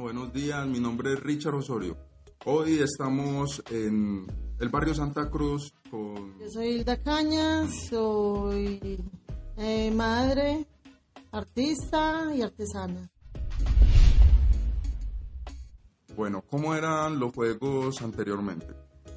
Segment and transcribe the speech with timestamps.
[0.00, 1.96] Buenos días, mi nombre es Richard Osorio.
[2.46, 4.26] Hoy estamos en
[4.58, 6.38] el barrio Santa Cruz con...
[6.38, 8.98] Yo soy Hilda Cañas, soy
[9.58, 10.66] eh, madre,
[11.32, 13.10] artista y artesana.
[16.16, 18.68] Bueno, ¿cómo eran los juegos anteriormente?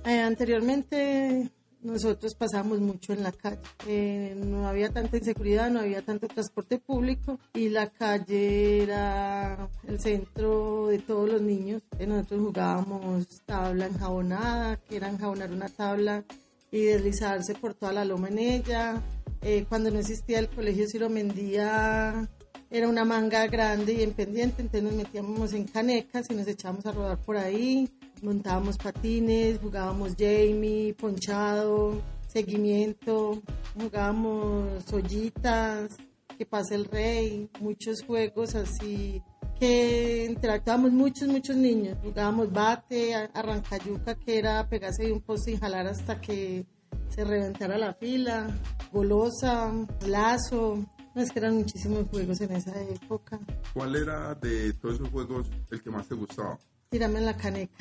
[0.06, 1.50] Eh, anteriormente
[1.84, 3.60] nosotros pasamos mucho en la calle.
[3.88, 10.00] Eh, no había tanta inseguridad, no había tanto transporte público y la calle era el
[10.00, 11.82] centro de todos los niños.
[12.00, 16.24] Eh, nosotros jugábamos tabla enjabonada, que era enjabonar una tabla
[16.72, 19.02] y deslizarse por toda la loma en ella.
[19.42, 22.30] Eh, cuando no existía el colegio Ciro Mendía,
[22.72, 26.86] era una manga grande y en pendiente, entonces nos metíamos en canecas y nos echábamos
[26.86, 27.90] a rodar por ahí
[28.24, 33.42] montábamos patines, jugábamos Jamie, ponchado, seguimiento,
[33.80, 35.98] jugábamos ollitas,
[36.38, 39.22] que pase el rey, muchos juegos así
[39.60, 41.98] que interactuábamos muchos, muchos niños.
[42.04, 46.66] Jugábamos bate, arrancayuca, que era pegarse de un poste y jalar hasta que
[47.10, 48.48] se reventara la fila,
[48.92, 49.72] golosa,
[50.08, 50.84] lazo.
[51.16, 53.40] es que eran muchísimos juegos en esa época.
[53.74, 56.58] ¿Cuál era de todos esos juegos el que más te gustaba?
[56.94, 57.74] Tírame en la caneca.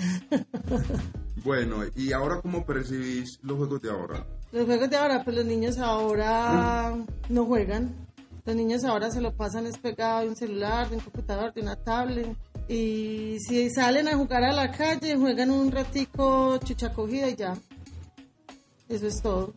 [1.45, 4.27] bueno, ¿y ahora cómo percibís los juegos de ahora?
[4.53, 6.97] Los juegos de ahora, pues los niños ahora
[7.29, 7.95] no juegan.
[8.47, 11.77] Los niños ahora se lo pasan despegado de un celular, de un computador, de una
[11.77, 12.35] tablet.
[12.71, 17.55] Y si salen a jugar a la calle, juegan un ratico chucha cogida y ya.
[18.89, 19.53] Eso es todo.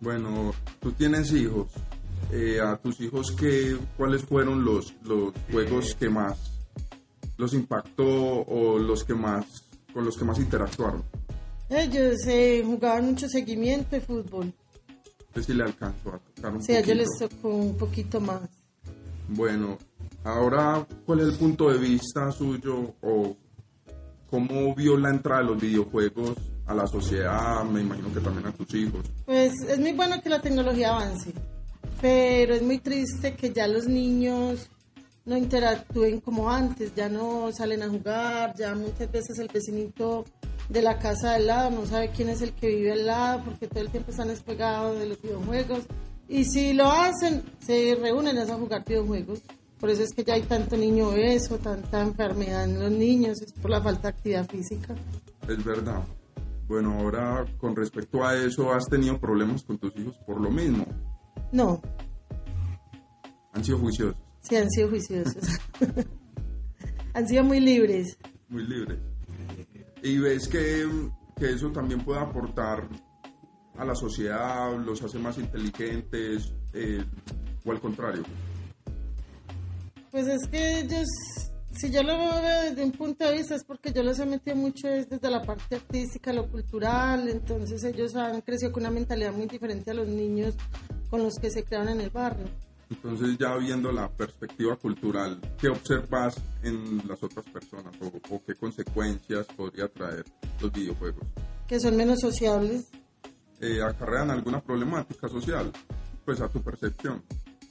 [0.00, 1.70] Bueno, tú tienes hijos.
[2.32, 6.59] Eh, a tus hijos, ¿qué, ¿cuáles fueron los, los juegos que más
[7.40, 11.02] los impactó o los que más, con los que más interactuaron?
[11.70, 14.52] Ellos eh, jugaban mucho seguimiento de fútbol.
[15.28, 18.42] Entonces sí le alcanzó a tocar un Sí, a ellos les tocó un poquito más.
[19.28, 19.78] Bueno,
[20.24, 23.36] ahora, ¿cuál es el punto de vista suyo o
[24.28, 26.36] cómo vio la entrada de los videojuegos
[26.66, 27.64] a la sociedad?
[27.64, 29.06] Me imagino que también a tus hijos.
[29.24, 31.32] Pues es muy bueno que la tecnología avance,
[32.02, 34.68] pero es muy triste que ya los niños
[35.24, 40.24] no interactúen como antes, ya no salen a jugar, ya muchas veces el vecinito
[40.68, 43.66] de la casa del lado no sabe quién es el que vive al lado porque
[43.66, 45.84] todo el tiempo están despegados de los videojuegos
[46.28, 49.42] y si lo hacen se reúnen a jugar videojuegos.
[49.78, 53.52] Por eso es que ya hay tanto niño eso, tanta enfermedad en los niños, es
[53.52, 54.94] por la falta de actividad física.
[55.48, 56.04] Es verdad.
[56.68, 60.86] Bueno, ahora con respecto a eso, ¿has tenido problemas con tus hijos por lo mismo?
[61.50, 61.80] No.
[63.52, 64.29] ¿Han sido juiciosos?
[64.40, 65.44] Sí, han sido juiciosos.
[67.14, 68.16] han sido muy libres.
[68.48, 68.98] Muy libres.
[70.02, 70.88] ¿Y ves que,
[71.36, 72.88] que eso también puede aportar
[73.76, 77.04] a la sociedad, los hace más inteligentes eh,
[77.64, 78.22] o al contrario?
[80.10, 81.06] Pues es que ellos,
[81.72, 84.56] si yo lo veo desde un punto de vista es porque yo los he metido
[84.56, 89.46] mucho desde la parte artística, lo cultural, entonces ellos han crecido con una mentalidad muy
[89.46, 90.56] diferente a los niños
[91.10, 92.46] con los que se crearon en el barrio.
[92.90, 99.46] Entonces ya viendo la perspectiva cultural, ¿qué observas en las otras personas o, qué consecuencias
[99.56, 100.24] podría traer
[100.60, 101.24] los videojuegos?
[101.68, 102.88] Que son menos sociables.
[103.60, 105.70] Eh, ¿Acarrean alguna problemática social?
[106.24, 107.22] Pues a tu percepción.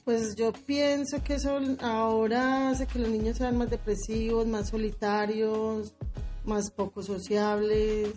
[0.04, 5.92] Pues yo pienso que eso ahora hace que los niños sean más depresivos, más solitarios,
[6.46, 8.14] más poco sociables,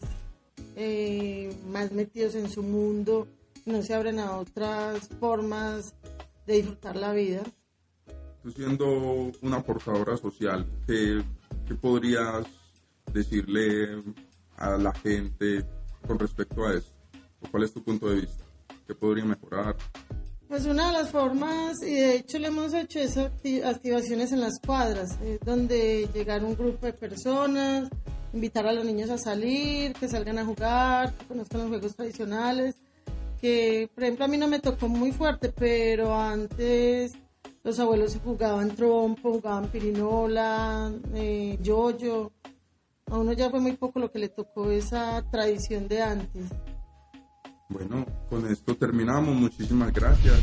[0.78, 3.28] eh, más metidos en su mundo,
[3.66, 5.94] no se abren a otras formas
[6.46, 7.44] de disfrutar la vida.
[8.42, 11.24] Tú siendo una portadora social, ¿qué,
[11.68, 12.46] ¿qué, podrías
[13.12, 14.04] decirle
[14.58, 15.66] a la gente
[16.06, 16.92] con respecto a eso?
[17.52, 18.44] ¿Cuál es tu punto de vista?
[18.86, 19.76] ¿Qué podría mejorar?
[20.48, 23.32] Pues una de las formas, y de hecho le hemos hecho esas
[23.66, 27.90] activaciones en las cuadras, donde llegar un grupo de personas,
[28.34, 32.76] invitar a los niños a salir, que salgan a jugar, que conozcan los juegos tradicionales,
[33.44, 37.12] que por ejemplo a mí no me tocó muy fuerte, pero antes
[37.62, 42.32] los abuelos jugaban trompo, jugaban pirinola, eh, yoyo.
[43.12, 46.46] A uno ya fue muy poco lo que le tocó esa tradición de antes.
[47.68, 49.36] Bueno, con esto terminamos.
[49.36, 50.40] Muchísimas gracias.